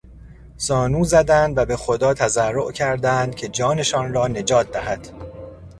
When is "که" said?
3.35-3.47